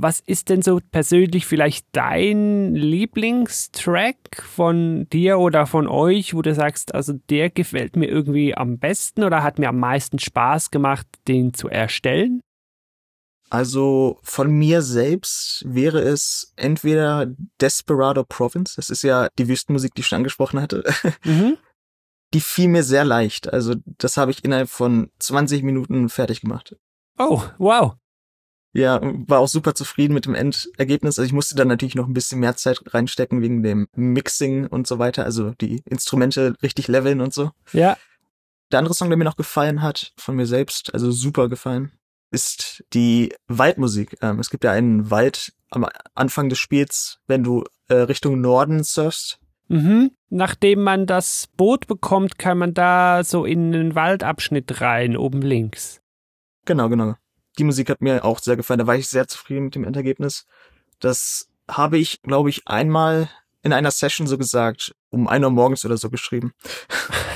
[0.00, 6.54] Was ist denn so persönlich vielleicht dein Lieblingstrack von dir oder von euch, wo du
[6.54, 11.06] sagst, also der gefällt mir irgendwie am besten oder hat mir am meisten Spaß gemacht,
[11.26, 12.40] den zu erstellen?
[13.50, 17.26] Also von mir selbst wäre es entweder
[17.60, 20.84] Desperado Province, das ist ja die Wüstenmusik, die ich schon angesprochen hatte.
[21.24, 21.56] Mhm.
[22.34, 23.50] Die fiel mir sehr leicht.
[23.50, 26.76] Also das habe ich innerhalb von 20 Minuten fertig gemacht.
[27.18, 27.94] Oh, wow.
[28.74, 31.18] Ja, war auch super zufrieden mit dem Endergebnis.
[31.18, 34.86] Also ich musste dann natürlich noch ein bisschen mehr Zeit reinstecken wegen dem Mixing und
[34.86, 37.50] so weiter, also die Instrumente richtig leveln und so.
[37.72, 37.96] Ja.
[38.70, 41.92] Der andere Song, der mir noch gefallen hat, von mir selbst, also super gefallen,
[42.30, 44.18] ist die Waldmusik.
[44.22, 48.84] Ähm, es gibt ja einen Wald am Anfang des Spiels, wenn du äh, Richtung Norden
[48.84, 49.38] surfst.
[49.68, 50.12] Mhm.
[50.30, 56.00] Nachdem man das Boot bekommt, kann man da so in einen Waldabschnitt rein, oben links.
[56.64, 57.14] Genau, genau.
[57.58, 58.78] Die Musik hat mir auch sehr gefallen.
[58.78, 60.46] Da war ich sehr zufrieden mit dem Endergebnis.
[61.00, 63.28] Das habe ich, glaube ich, einmal
[63.62, 66.52] in einer Session so gesagt, um ein Uhr morgens oder so geschrieben.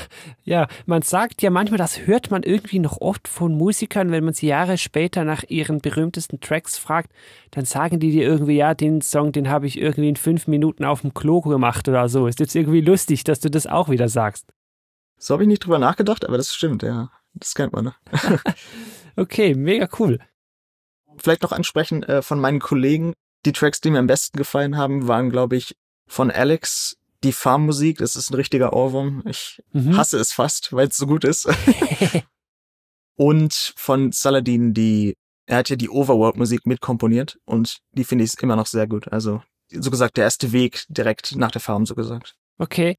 [0.43, 4.33] Ja, man sagt ja manchmal, das hört man irgendwie noch oft von Musikern, wenn man
[4.33, 7.11] sie Jahre später nach ihren berühmtesten Tracks fragt,
[7.51, 10.85] dann sagen die dir irgendwie, ja, den Song, den habe ich irgendwie in fünf Minuten
[10.85, 12.27] auf dem Klo gemacht oder so.
[12.27, 14.53] Ist jetzt irgendwie lustig, dass du das auch wieder sagst.
[15.17, 17.11] So habe ich nicht drüber nachgedacht, aber das stimmt, ja.
[17.33, 17.95] Das kennt man, ne?
[19.15, 20.19] okay, mega cool.
[21.17, 23.13] Vielleicht noch ansprechen äh, von meinen Kollegen.
[23.45, 25.75] Die Tracks, die mir am besten gefallen haben, waren, glaube ich,
[26.07, 29.23] von Alex die Farmmusik, das ist ein richtiger Ohrwurm.
[29.25, 29.95] Ich mhm.
[29.95, 31.47] hasse es fast, weil es so gut ist.
[33.15, 38.55] und von Saladin die, er hat ja die Overworld-Musik mitkomponiert und die finde ich immer
[38.55, 39.11] noch sehr gut.
[39.11, 42.35] Also, so gesagt, der erste Weg direkt nach der Farm, so gesagt.
[42.57, 42.95] Okay.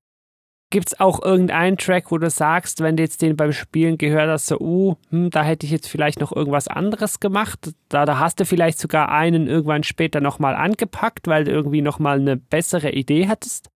[0.75, 4.49] Gibt's auch irgendeinen Track, wo du sagst, wenn du jetzt den beim Spielen gehört hast,
[4.49, 7.71] so, uh, hm, da hätte ich jetzt vielleicht noch irgendwas anderes gemacht?
[7.89, 12.19] Da, da hast du vielleicht sogar einen irgendwann später nochmal angepackt, weil du irgendwie nochmal
[12.19, 13.71] eine bessere Idee hattest?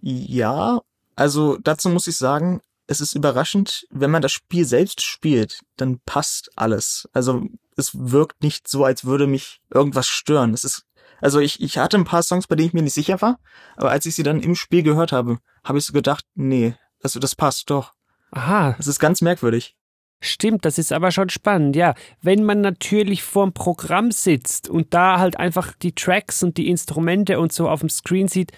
[0.00, 0.80] Ja,
[1.14, 6.00] also dazu muss ich sagen, es ist überraschend, wenn man das Spiel selbst spielt, dann
[6.04, 7.08] passt alles.
[7.12, 10.54] Also es wirkt nicht so, als würde mich irgendwas stören.
[10.54, 10.87] Es ist
[11.20, 13.38] Also ich, ich hatte ein paar Songs, bei denen ich mir nicht sicher war,
[13.76, 17.18] aber als ich sie dann im Spiel gehört habe, habe ich so gedacht, nee, also
[17.18, 17.92] das passt doch.
[18.30, 18.74] Aha.
[18.76, 19.74] Das ist ganz merkwürdig.
[20.20, 21.94] Stimmt, das ist aber schon spannend, ja.
[22.20, 27.38] Wenn man natürlich vorm Programm sitzt und da halt einfach die Tracks und die Instrumente
[27.38, 28.50] und so auf dem Screen sieht,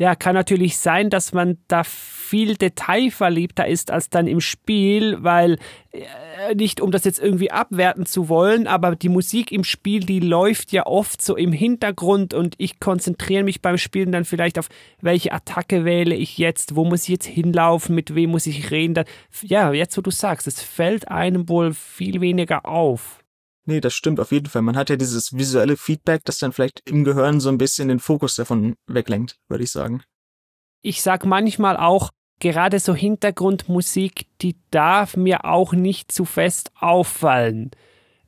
[0.00, 5.58] ja, kann natürlich sein, dass man da viel detailverliebter ist als dann im Spiel, weil
[5.92, 10.20] äh, nicht um das jetzt irgendwie abwerten zu wollen, aber die Musik im Spiel, die
[10.20, 14.70] läuft ja oft so im Hintergrund und ich konzentriere mich beim Spielen dann vielleicht auf
[15.02, 18.94] welche Attacke wähle ich jetzt, wo muss ich jetzt hinlaufen, mit wem muss ich reden.
[18.94, 19.04] Dann,
[19.42, 23.19] ja, jetzt wo du sagst, es fällt einem wohl viel weniger auf.
[23.66, 24.62] Nee, das stimmt auf jeden Fall.
[24.62, 28.00] Man hat ja dieses visuelle Feedback, das dann vielleicht im Gehirn so ein bisschen den
[28.00, 30.02] Fokus davon weglenkt, würde ich sagen.
[30.82, 37.70] Ich sag manchmal auch, gerade so Hintergrundmusik, die darf mir auch nicht zu fest auffallen.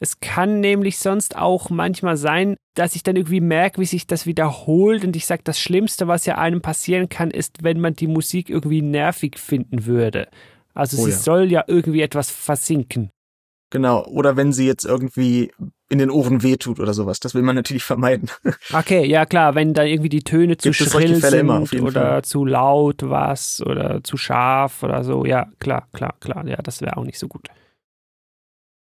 [0.02, 4.26] Es kann nämlich sonst auch manchmal sein, dass ich dann irgendwie merke, wie sich das
[4.26, 8.08] wiederholt und ich sage, das Schlimmste, was ja einem passieren kann, ist, wenn man die
[8.08, 10.28] Musik irgendwie nervig finden würde.
[10.74, 11.16] Also oh sie ja.
[11.16, 13.12] soll ja irgendwie etwas versinken.
[13.72, 15.50] Genau, oder wenn sie jetzt irgendwie
[15.88, 17.20] in den Ohren wehtut oder sowas.
[17.20, 18.28] Das will man natürlich vermeiden.
[18.70, 22.24] Okay, ja klar, wenn da irgendwie die Töne zu Gibt schrill sind immer, oder Fall.
[22.24, 25.24] zu laut was oder zu scharf oder so.
[25.24, 26.46] Ja, klar, klar, klar.
[26.46, 27.48] Ja, das wäre auch nicht so gut.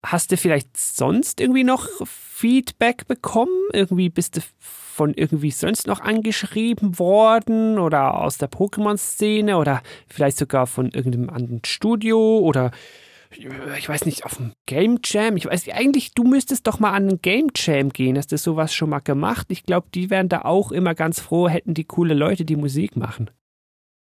[0.06, 3.70] Hast du vielleicht sonst irgendwie noch Feedback bekommen?
[3.72, 10.38] Irgendwie bist du von irgendwie sonst noch angeschrieben worden oder aus der Pokémon-Szene oder vielleicht
[10.38, 12.72] sogar von irgendeinem anderen Studio oder
[13.38, 15.38] ich weiß nicht, auf dem Game Jam.
[15.38, 18.18] Ich weiß, eigentlich, du müsstest doch mal an einen Game Jam gehen.
[18.18, 19.48] Hast du sowas schon mal gemacht?
[19.50, 22.96] Ich glaube, die wären da auch immer ganz froh, hätten die coole Leute, die Musik
[22.96, 23.30] machen.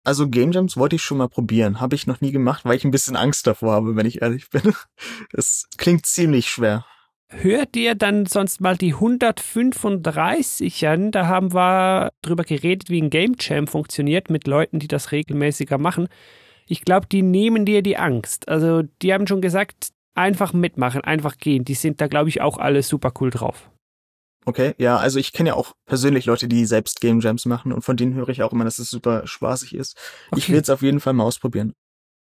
[0.03, 1.81] Also Game Jams wollte ich schon mal probieren.
[1.81, 4.49] Habe ich noch nie gemacht, weil ich ein bisschen Angst davor habe, wenn ich ehrlich
[4.49, 4.73] bin.
[5.33, 6.85] Es klingt ziemlich schwer.
[7.29, 11.11] Hört dir dann sonst mal die 135 an.
[11.11, 15.79] Da haben wir drüber geredet, wie ein Game Jam funktioniert mit Leuten, die das regelmäßiger
[15.79, 16.07] machen
[16.67, 18.47] ich glaube, die nehmen dir die Angst.
[18.47, 21.65] Also die haben schon gesagt, einfach mitmachen, einfach gehen.
[21.65, 23.69] Die sind da, glaube ich, auch alle super cool drauf.
[24.45, 27.81] Okay, ja, also ich kenne ja auch persönlich Leute, die selbst Game Jams machen und
[27.81, 29.97] von denen höre ich auch immer, dass es super spaßig ist.
[30.29, 30.39] Okay.
[30.39, 31.73] Ich will es auf jeden Fall mal ausprobieren.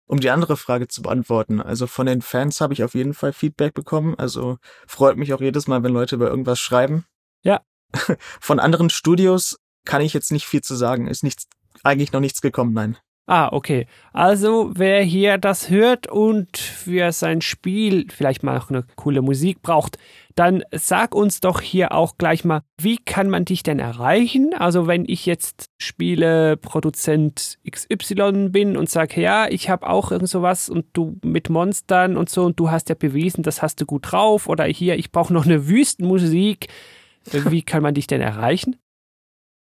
[0.08, 3.34] Um die andere Frage zu beantworten, also von den Fans habe ich auf jeden Fall
[3.34, 4.16] Feedback bekommen.
[4.16, 7.06] Also freut mich auch jedes Mal, wenn Leute über irgendwas schreiben.
[7.42, 7.62] Ja.
[8.40, 11.08] Von anderen Studios kann ich jetzt nicht viel zu sagen.
[11.08, 11.48] Ist nichts,
[11.84, 12.98] eigentlich noch nichts gekommen, nein.
[13.26, 13.88] Ah, okay.
[14.12, 19.62] Also, wer hier das hört und für sein Spiel vielleicht mal noch eine coole Musik
[19.62, 19.98] braucht,
[20.36, 24.54] dann sag uns doch hier auch gleich mal, wie kann man dich denn erreichen?
[24.54, 30.68] Also, wenn ich jetzt Spieleproduzent XY bin und sage, ja, ich habe auch irgend sowas
[30.68, 34.12] und du mit Monstern und so und du hast ja bewiesen, das hast du gut
[34.12, 36.68] drauf oder hier, ich brauche noch eine Wüstenmusik.
[37.32, 38.76] Wie kann man dich denn erreichen?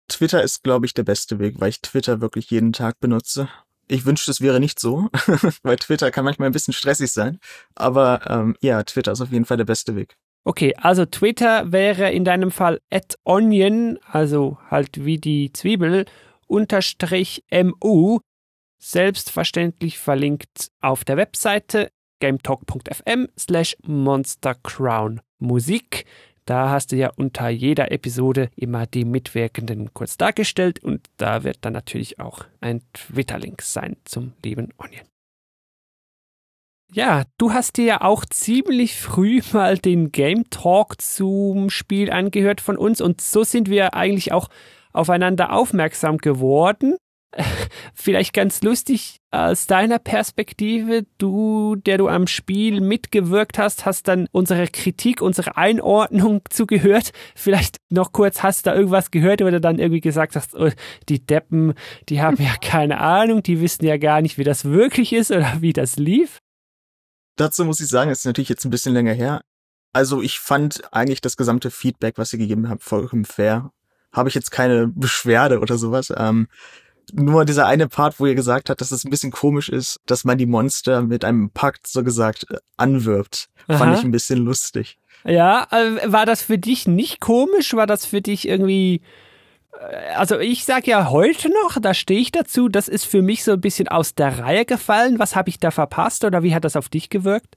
[0.08, 3.50] Twitter ist, glaube ich, der beste Weg, weil ich Twitter wirklich jeden Tag benutze.
[3.88, 5.10] Ich wünschte, es wäre nicht so,
[5.64, 7.40] weil Twitter kann manchmal ein bisschen stressig sein.
[7.76, 10.16] Aber ähm, ja, Twitter ist auf jeden Fall der beste Weg.
[10.44, 16.06] Okay, also Twitter wäre in deinem Fall at onion, also halt wie die Zwiebel,
[16.48, 18.20] unterstrich mu,
[18.80, 21.90] selbstverständlich verlinkt auf der Webseite
[22.20, 26.06] gametalk.fm slash monstercrown Musik.
[26.48, 31.58] Da hast du ja unter jeder Episode immer die Mitwirkenden kurz dargestellt und da wird
[31.62, 35.06] dann natürlich auch ein Twitter-Link sein zum lieben Onion.
[36.90, 42.62] Ja, du hast dir ja auch ziemlich früh mal den Game Talk zum Spiel angehört
[42.62, 44.48] von uns und so sind wir eigentlich auch
[44.94, 46.96] aufeinander aufmerksam geworden.
[47.94, 54.28] vielleicht ganz lustig aus deiner Perspektive, du, der du am Spiel mitgewirkt hast, hast dann
[54.32, 57.12] unsere Kritik, unsere Einordnung zugehört.
[57.36, 60.72] Vielleicht noch kurz, hast du da irgendwas gehört oder dann irgendwie gesagt hast, oh,
[61.10, 61.74] die Deppen,
[62.10, 65.58] die haben ja keine Ahnung, die wissen ja gar nicht, wie das wirklich ist oder
[65.60, 66.40] wie das lief.
[67.36, 69.42] Dazu muss ich sagen, es ist natürlich jetzt ein bisschen länger her.
[69.94, 73.72] Also ich fand eigentlich das gesamte Feedback, was ihr gegeben habt, vollkommen fair.
[74.12, 76.12] Habe ich jetzt keine Beschwerde oder sowas.
[76.16, 76.48] Ähm,
[77.14, 80.24] nur dieser eine Part, wo ihr gesagt habt, dass es ein bisschen komisch ist, dass
[80.24, 83.78] man die Monster mit einem Pakt so gesagt äh, anwirbt, Aha.
[83.78, 84.98] fand ich ein bisschen lustig.
[85.24, 87.74] Ja, äh, war das für dich nicht komisch?
[87.74, 89.02] War das für dich irgendwie
[89.80, 93.44] äh, also ich sag ja heute noch, da stehe ich dazu, das ist für mich
[93.44, 95.20] so ein bisschen aus der Reihe gefallen.
[95.20, 97.56] Was habe ich da verpasst oder wie hat das auf dich gewirkt?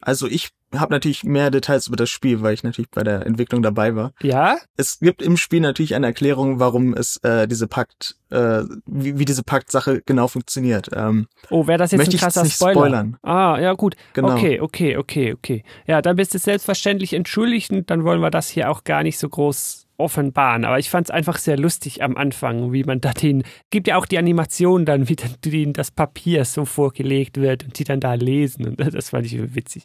[0.00, 3.62] Also ich habe natürlich mehr Details über das Spiel, weil ich natürlich bei der Entwicklung
[3.62, 4.12] dabei war.
[4.22, 4.56] Ja.
[4.76, 9.24] Es gibt im Spiel natürlich eine Erklärung, warum es äh, diese Pakt, äh, wie, wie
[9.24, 10.90] diese Paktsache genau funktioniert.
[10.94, 12.72] Ähm, oh, wäre das jetzt ein krasser nicht Spoiler?
[12.74, 13.16] Spoilern.
[13.22, 13.96] Ah, ja gut.
[14.12, 14.32] Genau.
[14.32, 15.64] Okay, okay, okay, okay.
[15.86, 19.18] Ja, dann bist du selbstverständlich entschuldigt und dann wollen wir das hier auch gar nicht
[19.18, 20.64] so groß offenbaren.
[20.64, 23.96] Aber ich fand es einfach sehr lustig am Anfang, wie man da den, gibt ja
[23.96, 28.00] auch die Animation dann, wie dann denen das Papier so vorgelegt wird und die dann
[28.00, 28.68] da lesen.
[28.68, 29.84] Und das fand ich witzig.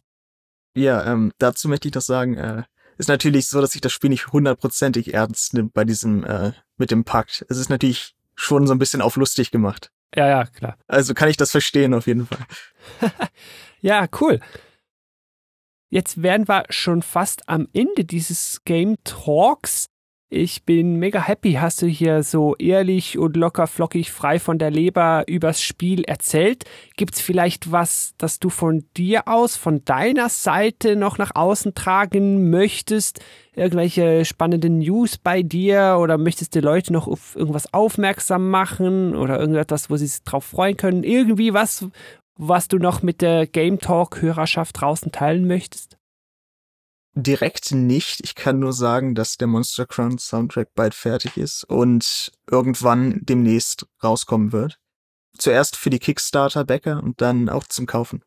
[0.80, 2.63] Ja, ähm, dazu möchte ich doch sagen, äh,
[2.98, 6.92] ist natürlich so, dass ich das Spiel nicht hundertprozentig ernst nimmt bei diesem, äh, mit
[6.92, 7.46] dem Pakt.
[7.50, 9.92] Es ist natürlich schon so ein bisschen auf lustig gemacht.
[10.15, 10.78] Ja, ja, klar.
[10.88, 12.46] Also kann ich das verstehen auf jeden Fall.
[13.82, 14.39] ja, cool.
[15.89, 19.88] Jetzt wären wir schon fast am Ende dieses Game Talks.
[20.32, 24.70] Ich bin mega happy, hast du hier so ehrlich und locker flockig frei von der
[24.70, 26.65] Leber übers Spiel erzählt.
[26.96, 32.52] Gibt's vielleicht was, das du von dir aus, von deiner Seite noch nach außen tragen
[32.52, 33.22] möchtest?
[33.56, 39.39] Irgendwelche spannenden News bei dir oder möchtest du Leute noch auf irgendwas aufmerksam machen oder
[39.39, 41.04] irgendetwas, wo sie sich drauf freuen können?
[41.04, 41.88] Irgendwie was,
[42.38, 45.99] was du noch mit der Game Talk Hörerschaft draußen teilen möchtest?
[47.21, 48.21] Direkt nicht.
[48.23, 53.86] Ich kann nur sagen, dass der Monster Crown Soundtrack bald fertig ist und irgendwann demnächst
[54.01, 54.79] rauskommen wird.
[55.38, 58.21] Zuerst für die Kickstarter-Bäcker und dann auch zum Kaufen.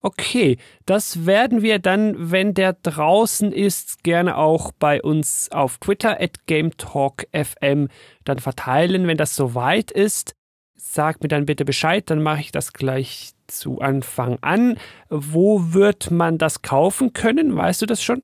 [0.00, 6.20] Okay, das werden wir dann, wenn der draußen ist, gerne auch bei uns auf Twitter
[6.20, 7.88] at GameTalkFM
[8.24, 10.34] dann verteilen, wenn das soweit ist.
[10.74, 14.78] Sag mir dann bitte Bescheid, dann mache ich das gleich zu Anfang an.
[15.08, 17.56] Wo wird man das kaufen können?
[17.56, 18.22] Weißt du das schon?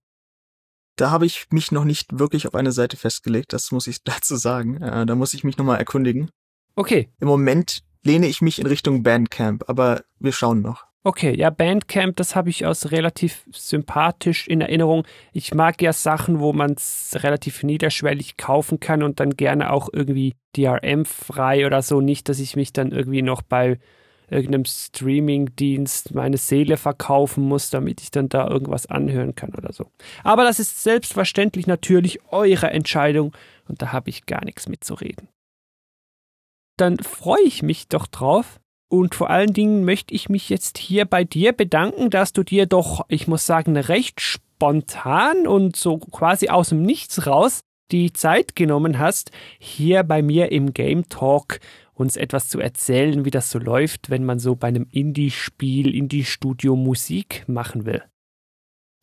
[0.96, 4.36] Da habe ich mich noch nicht wirklich auf eine Seite festgelegt, das muss ich dazu
[4.36, 4.82] sagen.
[4.82, 6.30] Äh, da muss ich mich nochmal erkundigen.
[6.74, 7.08] Okay.
[7.20, 10.88] Im Moment lehne ich mich in Richtung Bandcamp, aber wir schauen noch.
[11.04, 15.06] Okay, ja, Bandcamp, das habe ich aus relativ sympathisch in Erinnerung.
[15.32, 19.88] Ich mag ja Sachen, wo man es relativ niederschwellig kaufen kann und dann gerne auch
[19.92, 22.00] irgendwie DRM-frei oder so.
[22.00, 23.78] Nicht, dass ich mich dann irgendwie noch bei
[24.30, 29.86] irgendeinem Streaming-Dienst meine Seele verkaufen muss, damit ich dann da irgendwas anhören kann oder so.
[30.24, 33.32] Aber das ist selbstverständlich natürlich eure Entscheidung
[33.68, 35.28] und da habe ich gar nichts mitzureden.
[36.76, 38.60] Dann freue ich mich doch drauf.
[38.90, 42.64] Und vor allen Dingen möchte ich mich jetzt hier bei dir bedanken, dass du dir
[42.64, 47.60] doch, ich muss sagen, recht spontan und so quasi aus dem Nichts raus
[47.90, 51.60] die Zeit genommen hast, hier bei mir im Game Talk
[51.98, 56.76] uns etwas zu erzählen, wie das so läuft, wenn man so bei einem Indie-Spiel, Indie-Studio
[56.76, 58.02] Musik machen will.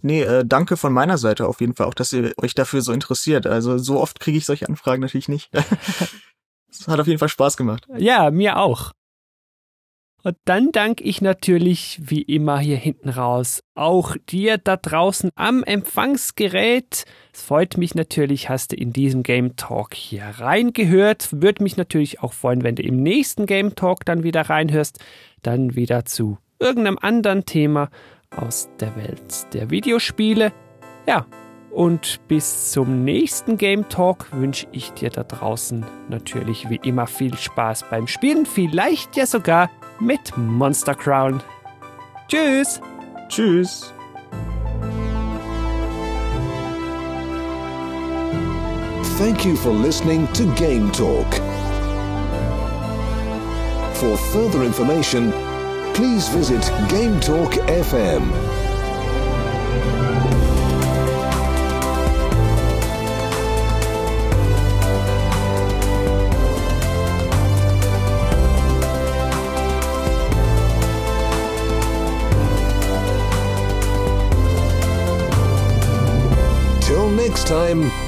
[0.02, 2.94] Nee, äh, danke von meiner Seite auf jeden Fall auch, dass ihr euch dafür so
[2.94, 3.48] interessiert.
[3.48, 5.50] Also so oft kriege ich solche Anfragen natürlich nicht.
[6.78, 7.88] Es hat auf jeden Fall Spaß gemacht.
[7.98, 8.92] Ja, mir auch.
[10.26, 15.64] Und dann danke ich natürlich wie immer hier hinten raus auch dir da draußen am
[15.64, 17.06] Empfangsgerät.
[17.32, 21.30] Es freut mich natürlich, hast du in diesem Game Talk hier reingehört.
[21.32, 24.98] Würde mich natürlich auch freuen, wenn du im nächsten Game Talk dann wieder reinhörst.
[25.44, 27.92] Dann wieder zu irgendeinem anderen Thema
[28.36, 30.52] aus der Welt der Videospiele.
[31.06, 31.28] Ja,
[31.70, 37.38] und bis zum nächsten Game Talk wünsche ich dir da draußen natürlich wie immer viel
[37.38, 41.42] Spaß beim Spielen, vielleicht ja sogar mit Monster Crown.
[42.28, 42.82] Tschüss!
[43.30, 43.92] Tschüss!
[49.18, 51.34] Thank you for listening to Game Talk.
[53.96, 55.32] For further information,
[55.94, 58.30] please visit Game Talk FM.
[77.28, 78.05] Next time.